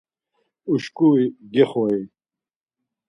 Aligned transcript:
Uşkuri 0.73 1.25
gexori. 1.53 2.03